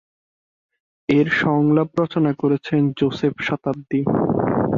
এর 1.09 1.27
সংলাপ 1.41 1.89
রচনা 2.01 2.31
করেছেন 2.33 2.81
যোসেফ 2.99 3.35
শতাব্দী। 3.47 4.01